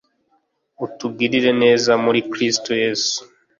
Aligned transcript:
itugirira 0.85 1.51
neza 1.63 1.91
muri 2.03 2.19
Kristo 2.31 2.69
Yesu. 2.81 3.17